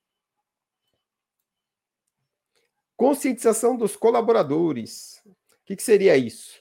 [2.96, 5.22] Conscientização dos colaboradores.
[5.24, 5.33] O
[5.64, 6.61] que, que, seria isso?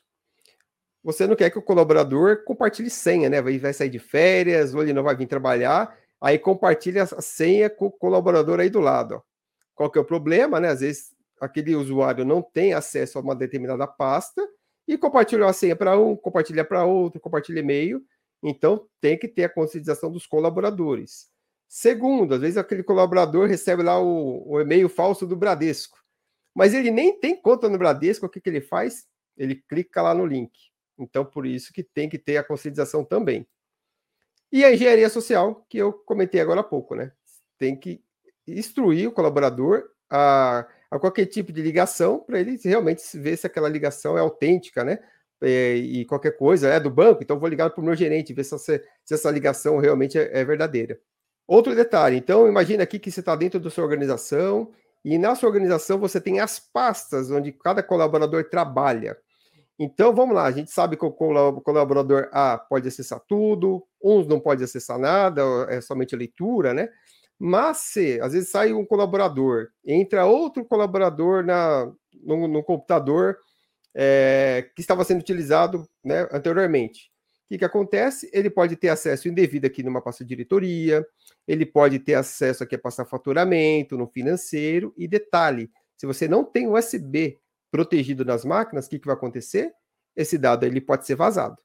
[1.03, 3.41] Você não quer que o colaborador compartilhe senha, né?
[3.41, 7.87] Vai, sair de férias, ou ele não vai vir trabalhar, aí compartilha a senha com
[7.87, 9.23] o colaborador aí do lado.
[9.73, 10.69] Qual que é o problema, né?
[10.69, 14.47] Às vezes aquele usuário não tem acesso a uma determinada pasta
[14.87, 18.01] e compartilha a senha para um, compartilha para outro, compartilha e-mail.
[18.43, 21.29] Então, tem que ter a conscientização dos colaboradores.
[21.67, 25.97] Segundo, às vezes aquele colaborador recebe lá o, o e-mail falso do Bradesco,
[26.55, 29.05] mas ele nem tem conta no Bradesco, o que, que ele faz?
[29.35, 30.51] Ele clica lá no link.
[30.97, 33.45] Então, por isso que tem que ter a conscientização também.
[34.51, 37.11] E a engenharia social, que eu comentei agora há pouco, né?
[37.57, 38.01] Tem que
[38.47, 43.69] instruir o colaborador a a qualquer tipo de ligação para ele realmente ver se aquela
[43.69, 44.99] ligação é autêntica, né?
[45.41, 48.43] É, e qualquer coisa é do banco, então vou ligar para o meu gerente, ver
[48.43, 50.99] se essa, se essa ligação realmente é, é verdadeira.
[51.47, 54.71] Outro detalhe, então imagina aqui que você está dentro da sua organização
[55.05, 59.15] e na sua organização você tem as pastas onde cada colaborador trabalha.
[59.79, 64.39] Então vamos lá, a gente sabe que o colaborador A pode acessar tudo, uns não
[64.39, 66.89] pode acessar nada, é somente leitura, né?
[67.39, 71.91] Mas se às vezes sai um colaborador, entra outro colaborador na,
[72.23, 73.37] no, no computador
[73.99, 77.09] é, que estava sendo utilizado né, anteriormente.
[77.45, 78.29] O que, que acontece?
[78.31, 81.03] Ele pode ter acesso indevido aqui numa pasta de diretoria,
[81.47, 86.43] ele pode ter acesso aqui a passar faturamento, no financeiro, e detalhe, se você não
[86.43, 87.39] tem USB
[87.71, 89.73] protegido nas máquinas, o que, que vai acontecer?
[90.15, 91.57] Esse dado ele pode ser vazado.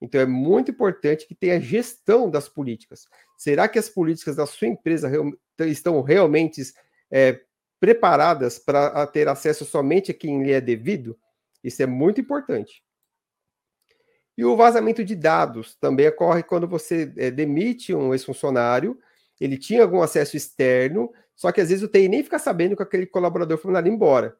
[0.00, 3.06] Então é muito importante que tenha gestão das políticas.
[3.36, 6.62] Será que as políticas da sua empresa real, estão realmente
[7.10, 7.40] é,
[7.78, 11.18] preparadas para ter acesso somente a quem lhe é devido?
[11.66, 12.80] Isso é muito importante.
[14.38, 18.96] E o vazamento de dados também ocorre quando você é, demite um ex-funcionário,
[19.40, 22.82] ele tinha algum acesso externo, só que às vezes o TI nem fica sabendo que
[22.84, 24.36] aquele colaborador foi mandado embora.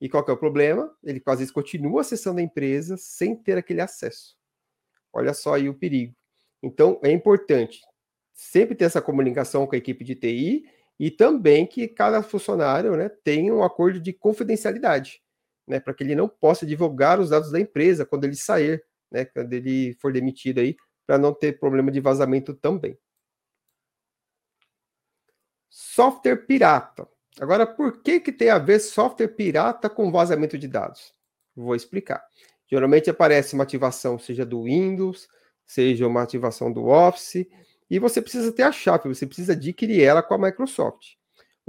[0.00, 0.94] E qual é o problema?
[1.02, 4.36] Ele às vezes continua acessando a empresa sem ter aquele acesso.
[5.12, 6.14] Olha só aí o perigo.
[6.62, 7.80] Então, é importante
[8.32, 10.64] sempre ter essa comunicação com a equipe de TI
[10.98, 15.20] e também que cada funcionário né, tenha um acordo de confidencialidade,
[15.66, 19.24] né, para que ele não possa divulgar os dados da empresa quando ele sair, né,
[19.24, 22.98] quando ele for demitido aí, para não ter problema de vazamento também.
[25.68, 27.08] Software pirata.
[27.40, 31.12] Agora, por que, que tem a ver software pirata com vazamento de dados?
[31.54, 32.24] Vou explicar.
[32.66, 35.28] Geralmente aparece uma ativação, seja do Windows,
[35.66, 37.46] seja uma ativação do Office,
[37.88, 41.14] e você precisa ter a chave, você precisa adquirir ela com a Microsoft.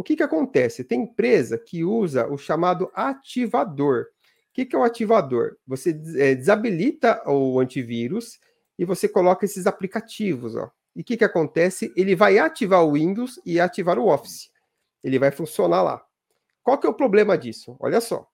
[0.01, 0.83] O que, que acontece?
[0.83, 4.07] Tem empresa que usa o chamado ativador.
[4.49, 5.57] O que, que é o ativador?
[5.67, 8.39] Você é, desabilita o antivírus
[8.79, 10.55] e você coloca esses aplicativos.
[10.55, 10.71] Ó.
[10.95, 11.93] E o que, que acontece?
[11.95, 14.49] Ele vai ativar o Windows e ativar o Office.
[15.03, 16.03] Ele vai funcionar lá.
[16.63, 17.77] Qual que é o problema disso?
[17.79, 18.27] Olha só.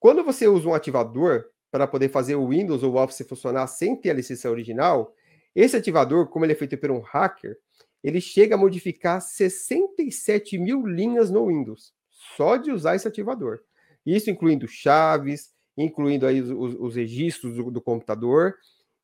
[0.00, 3.94] Quando você usa um ativador, para poder fazer o Windows ou o Office funcionar sem
[3.94, 5.14] ter a licença original,
[5.54, 7.56] esse ativador, como ele é feito por um hacker,
[8.02, 11.92] ele chega a modificar 67 mil linhas no Windows,
[12.36, 13.60] só de usar esse ativador.
[14.04, 18.56] Isso incluindo chaves, incluindo aí os, os registros do, do, computador.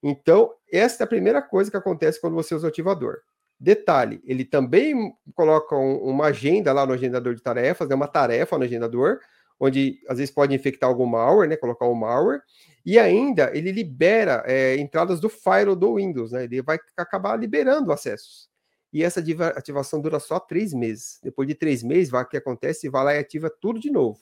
[0.02, 3.18] Então, essa é a primeira coisa que acontece quando você usa o ativador.
[3.60, 8.56] Detalhe, ele também coloca um, uma agenda lá no agendador de tarefas, né, uma tarefa
[8.56, 9.18] no agendador,
[9.58, 12.40] onde às vezes pode infectar algum malware, né, colocar um malware,
[12.86, 17.92] e ainda ele libera é, entradas do firewall do Windows, né, ele vai acabar liberando
[17.92, 18.48] acessos.
[18.92, 19.22] E essa
[19.54, 21.20] ativação dura só três meses.
[21.22, 22.88] Depois de três meses, vai, o que acontece?
[22.88, 24.20] Vai lá e ativa tudo de novo.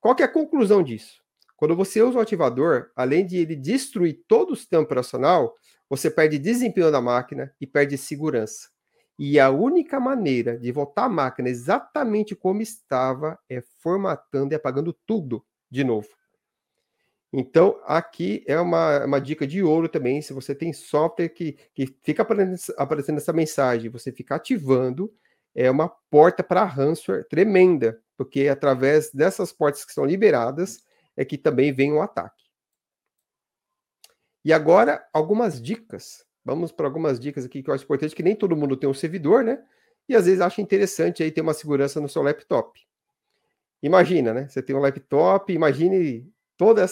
[0.00, 1.22] Qual que é a conclusão disso?
[1.56, 5.54] Quando você usa o ativador, além de ele destruir todo o sistema operacional,
[5.88, 8.68] você perde desempenho da máquina e perde segurança.
[9.18, 14.92] E a única maneira de voltar a máquina exatamente como estava é formatando e apagando
[15.06, 16.08] tudo de novo.
[17.36, 20.22] Então, aqui é uma, uma dica de ouro também.
[20.22, 25.12] Se você tem software que, que fica aparecendo, essa mensagem, você fica ativando,
[25.52, 30.84] é uma porta para ransomware tremenda, porque é através dessas portas que são liberadas
[31.16, 32.44] é que também vem o ataque.
[34.44, 36.24] E agora, algumas dicas.
[36.44, 38.94] Vamos para algumas dicas aqui que eu acho importante, que nem todo mundo tem um
[38.94, 39.60] servidor, né?
[40.08, 42.80] E às vezes acha interessante aí ter uma segurança no seu laptop.
[43.82, 44.48] Imagina, né?
[44.48, 46.82] Você tem um laptop, imagine todos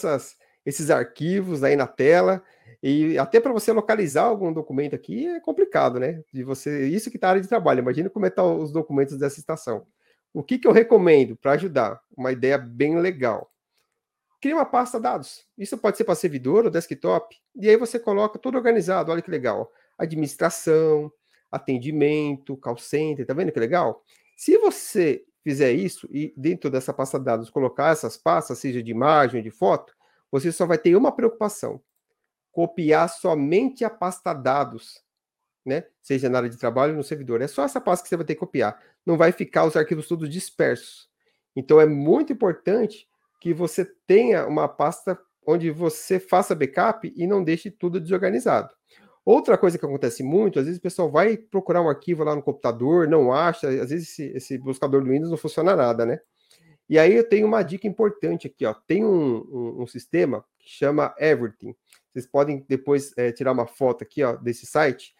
[0.65, 2.43] esses arquivos aí na tela,
[2.83, 6.23] e até para você localizar algum documento aqui é complicado, né?
[6.33, 7.79] De você, isso que está área de trabalho.
[7.79, 9.87] Imagina como é tá os documentos dessa estação.
[10.35, 12.01] O que, que eu recomendo para ajudar?
[12.17, 13.53] Uma ideia bem legal.
[14.41, 15.47] Cria uma pasta dados.
[15.57, 17.37] Isso pode ser para servidor ou desktop.
[17.55, 19.13] E aí você coloca tudo organizado.
[19.13, 19.71] Olha que legal.
[19.97, 21.13] Administração,
[21.51, 23.25] atendimento, call center.
[23.25, 24.03] Tá vendo que legal?
[24.37, 29.43] Se você fizer isso e dentro dessa pasta dados colocar essas pastas, seja de imagem
[29.43, 29.95] de foto,
[30.31, 31.81] você só vai ter uma preocupação
[32.53, 35.03] copiar somente a pasta dados,
[35.65, 35.85] né?
[36.03, 37.41] Seja na área de trabalho no servidor.
[37.41, 38.79] É só essa pasta que você vai ter que copiar.
[39.07, 41.09] Não vai ficar os arquivos todos dispersos.
[41.57, 43.09] Então é muito importante
[43.41, 48.73] que você tenha uma pasta onde você faça backup e não deixe tudo desorganizado.
[49.25, 52.43] Outra coisa que acontece muito, às vezes o pessoal vai procurar um arquivo lá no
[52.43, 56.21] computador, não acha, às vezes esse, esse buscador do Windows não funciona nada, né?
[56.89, 58.75] E aí eu tenho uma dica importante aqui, ó.
[58.75, 61.75] Tem um, um, um sistema que chama Everything.
[62.11, 65.15] Vocês podem depois é, tirar uma foto aqui, ó, desse site.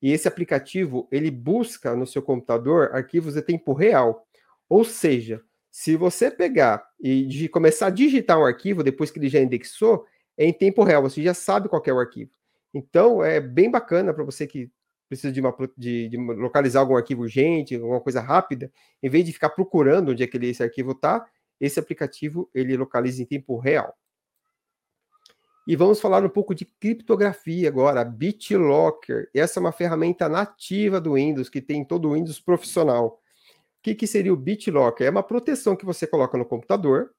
[0.00, 4.26] E esse aplicativo, ele busca no seu computador arquivos em tempo real.
[4.68, 9.40] Ou seja, se você pegar e começar a digitar um arquivo depois que ele já
[9.40, 12.30] indexou, é em tempo real, você já sabe qual é o arquivo.
[12.76, 14.70] Então, é bem bacana para você que
[15.08, 18.70] precisa de, uma, de, de, localizar algum arquivo urgente, alguma coisa rápida,
[19.02, 21.26] em vez de ficar procurando onde é que esse arquivo está,
[21.58, 23.96] esse aplicativo ele localiza em tempo real.
[25.66, 29.30] E vamos falar um pouco de criptografia agora, BitLocker.
[29.34, 33.06] Essa é uma ferramenta nativa do Windows, que tem todo o Windows profissional.
[33.06, 35.06] O que, que seria o BitLocker?
[35.06, 37.10] É uma proteção que você coloca no computador.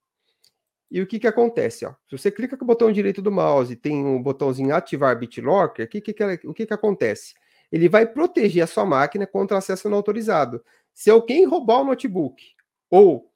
[0.90, 1.86] E o que, que acontece?
[1.86, 1.94] Ó?
[2.10, 5.86] Se você clica com o botão direito do mouse e tem um botãozinho ativar BitLocker,
[5.86, 7.34] o que, que, o que, que acontece?
[7.72, 10.64] Ele vai proteger a sua máquina contra acesso não autorizado.
[10.94, 12.42] Se alguém roubar o notebook
[12.90, 13.32] ou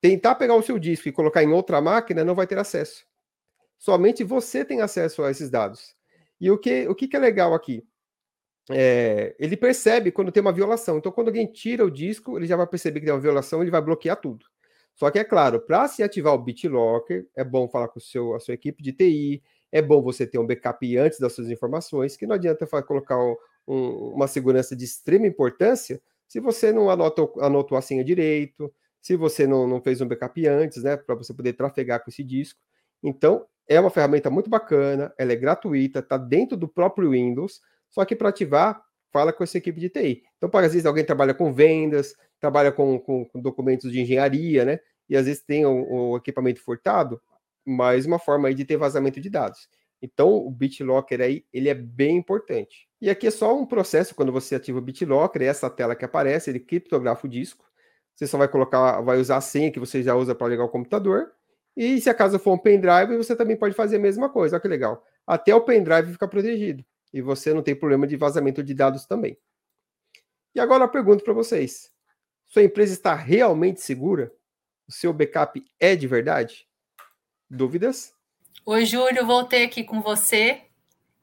[0.00, 3.04] tentar pegar o seu disco e colocar em outra máquina, não vai ter acesso.
[3.78, 5.96] Somente você tem acesso a esses dados.
[6.40, 7.84] E o que, o que, que é legal aqui?
[8.70, 10.98] É, ele percebe quando tem uma violação.
[10.98, 13.70] Então, quando alguém tira o disco, ele já vai perceber que tem uma violação, ele
[13.70, 14.46] vai bloquear tudo.
[14.96, 18.40] Só que é claro, para se ativar o BitLocker, é bom falar com seu, a
[18.40, 22.26] sua equipe de TI, é bom você ter um backup antes das suas informações, que
[22.26, 23.36] não adianta colocar um,
[24.14, 29.46] uma segurança de extrema importância se você não anotou, anotou a senha direito, se você
[29.46, 32.60] não, não fez um backup antes, né, para você poder trafegar com esse disco.
[33.02, 38.04] Então, é uma ferramenta muito bacana, ela é gratuita, está dentro do próprio Windows, só
[38.04, 38.82] que para ativar,
[39.12, 40.22] fala com essa equipe de TI.
[40.36, 44.64] Então, para às vezes alguém trabalha com vendas, trabalha com, com, com documentos de engenharia,
[44.64, 44.80] né?
[45.08, 47.20] E às vezes tem o, o, equipamento furtado,
[47.64, 49.68] mais uma forma aí de ter vazamento de dados.
[50.02, 52.88] Então, o BitLocker aí, ele é bem importante.
[53.00, 56.04] E aqui é só um processo, quando você ativa o BitLocker, é essa tela que
[56.04, 57.64] aparece, ele criptografa o disco.
[58.14, 60.68] Você só vai colocar, vai usar a senha que você já usa para ligar o
[60.68, 61.32] computador,
[61.76, 64.56] e se a casa for um pendrive, você também pode fazer a mesma coisa.
[64.56, 65.04] Olha que legal.
[65.26, 66.82] Até o pendrive fica protegido.
[67.12, 69.36] E você não tem problema de vazamento de dados também.
[70.54, 71.92] E agora eu pergunto para vocês:
[72.46, 74.32] sua empresa está realmente segura?
[74.88, 76.66] O seu backup é de verdade?
[77.50, 78.14] Dúvidas?
[78.64, 80.62] Oi, Júlio, voltei aqui com você.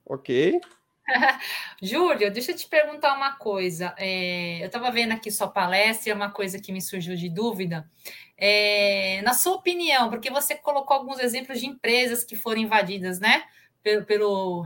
[0.05, 0.59] Ok.
[1.81, 3.93] Júlio, deixa eu te perguntar uma coisa.
[3.97, 7.29] É, eu estava vendo aqui sua palestra e é uma coisa que me surgiu de
[7.29, 7.89] dúvida.
[8.37, 13.43] É, na sua opinião, porque você colocou alguns exemplos de empresas que foram invadidas, né,
[13.81, 14.63] pelo, pelo.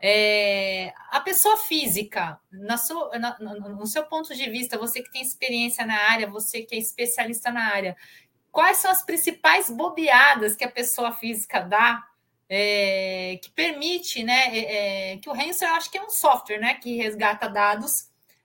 [0.00, 5.22] É, a pessoa física, na sua, na, no seu ponto de vista, você que tem
[5.22, 7.96] experiência na área, você que é especialista na área,
[8.52, 12.06] quais são as principais bobeadas que a pessoa física dá
[12.48, 16.74] é, que permite, né, é, é que o Hansor, acho que é um software, né,
[16.74, 17.92] que resgata dados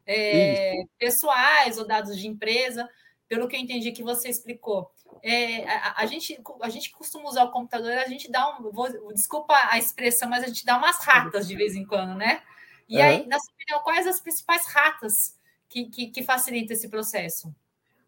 [0.05, 2.89] é, pessoais ou dados de empresa,
[3.31, 4.91] pelo que eu entendi que você explicou.
[5.23, 8.69] É, a, a, gente, a gente costuma usar o computador, a gente dá um.
[8.69, 12.41] Vou, desculpa a expressão, mas a gente dá umas ratas de vez em quando, né?
[12.89, 13.03] E uhum.
[13.03, 15.37] aí, na sua opinião, quais as principais ratas
[15.69, 17.55] que, que, que facilitam esse processo?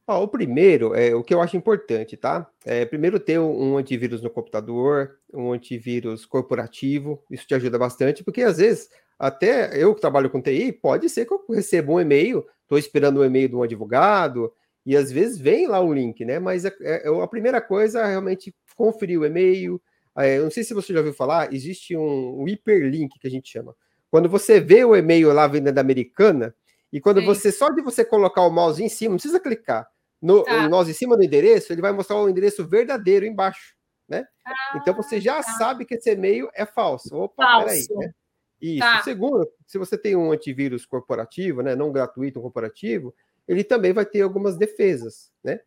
[0.05, 2.45] Ah, o primeiro, é o que eu acho importante, tá?
[2.65, 8.41] É, primeiro ter um antivírus no computador, um antivírus corporativo, isso te ajuda bastante, porque
[8.41, 12.45] às vezes, até eu que trabalho com TI, pode ser que eu receba um e-mail,
[12.63, 14.51] estou esperando um e-mail de um advogado,
[14.85, 16.39] e às vezes vem lá um link, né?
[16.39, 19.81] Mas é, é, a primeira coisa é realmente conferir o e-mail.
[20.17, 23.31] É, eu não sei se você já ouviu falar, existe um, um hiperlink que a
[23.31, 23.75] gente chama.
[24.11, 26.53] Quando você vê o e-mail lá vindo da americana,
[26.91, 27.25] e quando Sim.
[27.25, 29.87] você, só de você colocar o mouse em cima, não precisa clicar.
[30.21, 30.67] No, tá.
[30.67, 33.75] o mouse em cima do endereço, ele vai mostrar o endereço verdadeiro embaixo.
[34.07, 34.25] né?
[34.45, 35.43] Ah, então você já tá.
[35.57, 37.15] sabe que esse e-mail é falso.
[37.15, 37.65] Opa, falso.
[37.65, 37.87] peraí.
[37.89, 38.13] Né?
[38.61, 38.79] Isso.
[38.79, 39.01] Tá.
[39.01, 43.13] Segundo, se você tem um antivírus corporativo, né, não gratuito, um corporativo,
[43.47, 45.59] ele também vai ter algumas defesas, né?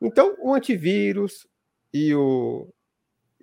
[0.00, 1.46] Então, o antivírus
[1.92, 2.68] e o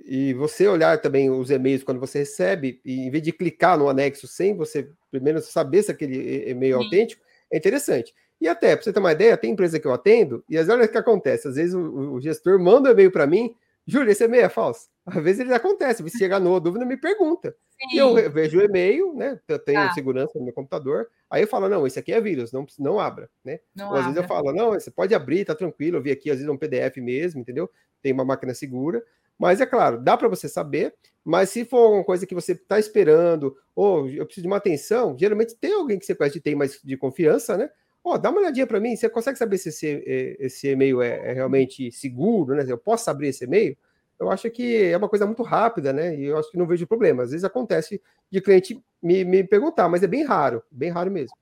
[0.05, 3.89] e você olhar também os e-mails quando você recebe, e em vez de clicar no
[3.89, 8.13] anexo sem você primeiro saber se aquele e-mail é autêntico, é interessante.
[8.39, 10.85] E até, para você ter uma ideia, tem empresa que eu atendo, e às vezes
[10.85, 11.47] o que acontece?
[11.47, 13.55] Às vezes o, o gestor manda um e-mail para mim,
[13.87, 14.89] Júlio, esse e-mail é falso.
[15.05, 17.55] Às vezes ele acontece, se chegar no dúvida, me pergunta.
[17.69, 17.95] Sim.
[17.95, 19.39] E eu vejo o e-mail, né?
[19.47, 19.93] Eu tenho ah.
[19.93, 23.29] segurança no meu computador, aí eu falo, não, esse aqui é vírus, não, não abra,
[23.45, 23.59] né?
[23.73, 24.11] Não Ou às abra.
[24.11, 26.51] vezes eu falo, não, você pode abrir, tá tranquilo, eu vi aqui, às vezes é
[26.51, 27.69] um PDF mesmo, entendeu?
[28.01, 29.01] Tem uma máquina segura.
[29.39, 32.79] Mas é claro, dá para você saber, mas se for uma coisa que você está
[32.79, 36.81] esperando, ou eu preciso de uma atenção, geralmente tem alguém que você conhece tem mais
[36.83, 37.69] de confiança, né?
[38.03, 41.31] Oh, dá uma olhadinha para mim, você consegue saber se esse, eh, esse e-mail é,
[41.31, 42.65] é, realmente seguro, né?
[42.67, 43.77] Eu posso abrir esse e-mail?
[44.19, 46.15] Eu acho que é uma coisa muito rápida, né?
[46.15, 47.23] E eu acho que não vejo problema.
[47.23, 51.35] Às vezes acontece de cliente me, me perguntar, mas é bem raro, bem raro mesmo.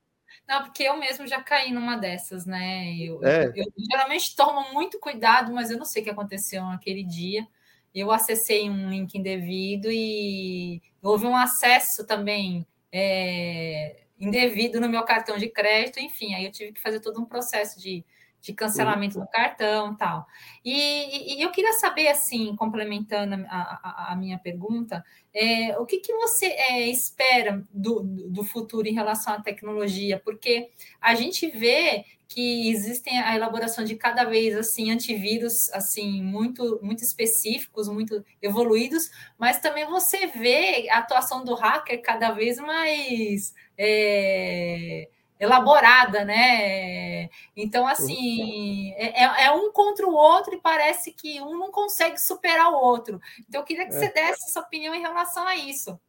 [0.48, 2.96] Não, porque eu mesmo já caí numa dessas, né?
[2.98, 3.46] Eu, é.
[3.46, 7.48] eu, eu, geralmente tomo muito cuidado, mas eu não sei o que aconteceu naquele dia
[7.96, 15.38] eu acessei um link indevido e houve um acesso também é, indevido no meu cartão
[15.38, 18.04] de crédito, enfim, aí eu tive que fazer todo um processo de,
[18.46, 20.28] de cancelamento do cartão tal.
[20.64, 25.98] E, e, eu queria saber, assim, complementando a, a, a minha pergunta, é, o que,
[25.98, 30.22] que você é, espera do, do futuro em relação à tecnologia?
[30.24, 30.70] Porque
[31.02, 37.04] a gente vê que existem a elaboração de cada vez assim antivírus assim muito muito
[37.04, 45.08] específicos, muito evoluídos, mas também você vê a atuação do hacker cada vez mais é,
[45.40, 47.30] elaborada, né?
[47.56, 52.18] Então assim é, é, é, um contra o outro e parece que um não consegue
[52.18, 53.20] superar o outro.
[53.48, 54.14] Então eu queria que você é.
[54.14, 56.00] desse sua opinião em relação a isso.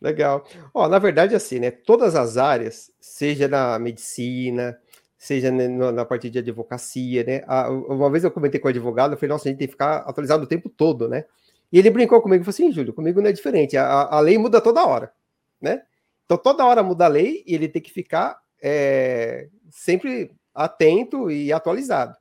[0.00, 0.44] Legal.
[0.72, 1.70] Ó, na verdade, assim, né?
[1.70, 4.78] Todas as áreas, seja na medicina,
[5.16, 7.42] seja na parte de advocacia, né?
[7.88, 9.98] Uma vez eu comentei com o advogado, eu falei, nossa, a gente tem que ficar
[9.98, 11.24] atualizado o tempo todo, né?
[11.72, 14.38] E ele brincou comigo e falou assim, Júlio, comigo não é diferente, a, a lei
[14.38, 15.12] muda toda hora,
[15.60, 15.82] né?
[16.24, 21.52] Então toda hora muda a lei e ele tem que ficar é, sempre atento e
[21.52, 22.16] atualizado.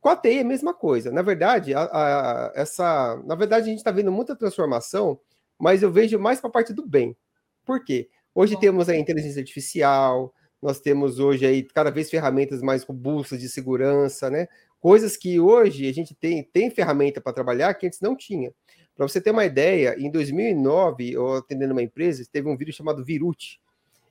[0.00, 1.10] Com a TI é a mesma coisa.
[1.10, 5.18] Na verdade, a, a, essa, na verdade a gente está vendo muita transformação,
[5.58, 7.16] mas eu vejo mais para a parte do bem.
[7.64, 8.08] Por quê?
[8.34, 8.60] Hoje Bom.
[8.60, 10.32] temos a inteligência artificial,
[10.62, 14.46] nós temos hoje aí cada vez ferramentas mais robustas de segurança, né?
[14.78, 18.52] Coisas que hoje a gente tem, tem ferramenta para trabalhar que antes não tinha.
[18.94, 23.04] Para você ter uma ideia, em 2009, eu atendendo uma empresa, teve um vírus chamado
[23.04, 23.60] Virute.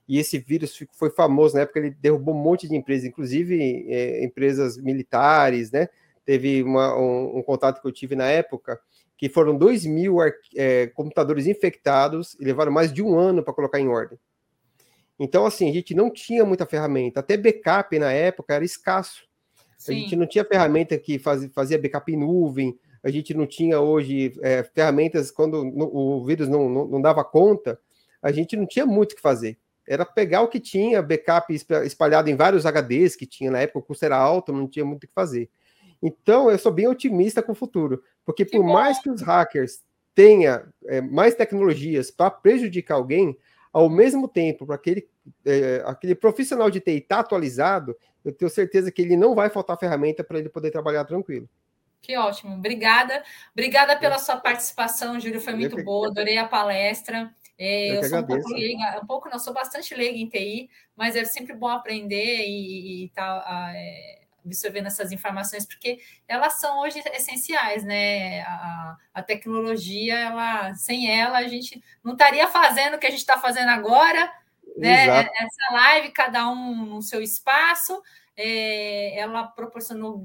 [0.07, 4.23] E esse vírus foi famoso na época, ele derrubou um monte de empresas, inclusive é,
[4.23, 5.89] empresas militares, né?
[6.23, 8.79] Teve uma, um, um, contato que eu tive na época,
[9.17, 10.17] que foram 2 mil
[10.55, 14.17] é, computadores infectados e levaram mais de um ano para colocar em ordem.
[15.19, 17.21] Então, assim, a gente não tinha muita ferramenta.
[17.21, 19.23] Até backup na época era escasso.
[19.77, 19.93] Sim.
[19.93, 22.77] A gente não tinha ferramenta que faz, fazia backup em nuvem.
[23.03, 27.23] A gente não tinha hoje é, ferramentas quando no, o vírus não, não, não, dava
[27.23, 27.79] conta.
[28.21, 29.57] A gente não tinha muito o que fazer.
[29.87, 33.83] Era pegar o que tinha, backup espalhado em vários HDs que tinha na época, o
[33.83, 35.49] custo era alto, não tinha muito o que fazer.
[36.01, 39.81] Então, eu sou bem otimista com o futuro, porque por mais que os hackers
[40.13, 43.37] tenham é, mais tecnologias para prejudicar alguém,
[43.71, 45.07] ao mesmo tempo, para aquele,
[45.45, 49.49] é, aquele profissional de TI estar tá atualizado, eu tenho certeza que ele não vai
[49.49, 51.47] faltar ferramenta para ele poder trabalhar tranquilo.
[52.01, 53.23] Que ótimo, obrigada.
[53.51, 57.33] Obrigada pela sua participação, Júlio, foi muito boa, adorei a palestra.
[57.57, 60.69] É, eu, eu sou um pouco leiga, um pouco, não, sou bastante leiga em TI,
[60.95, 63.41] mas é sempre bom aprender e, e tal.
[63.73, 68.41] É, absorvendo essas informações, porque elas são hoje essenciais, né?
[68.41, 73.19] A, a tecnologia, ela, sem ela, a gente não estaria fazendo o que a gente
[73.19, 74.31] está fazendo agora,
[74.77, 75.03] né?
[75.03, 75.31] Exato.
[75.33, 78.01] Essa live, cada um no seu espaço,
[78.37, 80.23] é, ela proporcionou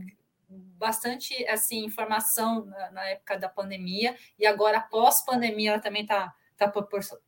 [0.48, 6.34] bastante assim informação na, na, época da pandemia e agora pós pandemia ela também está
[6.66, 6.72] tá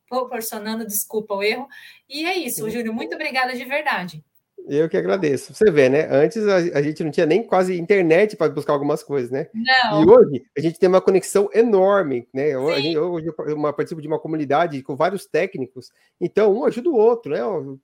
[0.07, 1.67] proporcionando desculpa o erro
[2.07, 4.23] e é isso Júlio muito obrigada de verdade
[4.67, 5.53] eu que agradeço.
[5.53, 6.07] Você vê, né?
[6.09, 9.47] Antes a, a gente não tinha nem quase internet para buscar algumas coisas, né?
[9.53, 10.03] Não.
[10.03, 12.57] E hoje a gente tem uma conexão enorme, né?
[12.57, 17.31] Hoje, hoje eu participo de uma comunidade com vários técnicos, então um ajuda o outro,
[17.31, 17.39] né?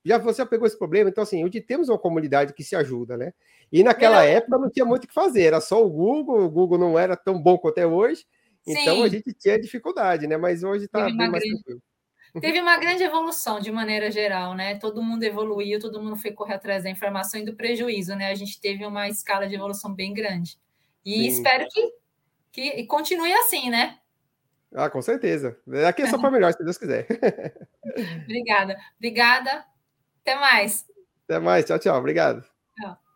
[0.06, 3.34] Já você pegou esse problema, então assim, hoje temos uma comunidade que se ajuda, né?
[3.72, 4.24] E naquela não.
[4.24, 7.16] época não tinha muito o que fazer, era só o Google, o Google não era
[7.16, 8.26] tão bom quanto é hoje,
[8.72, 9.04] então Sim.
[9.04, 10.38] a gente tinha dificuldade, né?
[10.38, 11.50] Mas hoje está bem mais grande...
[11.64, 11.82] tranquilo.
[12.40, 14.76] Teve uma grande evolução de maneira geral, né?
[14.78, 18.30] Todo mundo evoluiu, todo mundo foi correr atrás da informação e do prejuízo, né?
[18.30, 20.60] A gente teve uma escala de evolução bem grande.
[21.04, 21.28] E Sim.
[21.28, 21.92] espero que
[22.52, 23.98] Que continue assim, né?
[24.74, 25.58] Ah, com certeza.
[25.88, 27.08] Aqui é só para melhor, se Deus quiser.
[28.24, 28.78] Obrigada.
[28.98, 29.66] Obrigada.
[30.22, 30.86] Até mais.
[31.26, 31.66] Até mais.
[31.66, 31.98] Tchau, tchau.
[31.98, 32.44] Obrigado.
[32.80, 33.09] Tchau.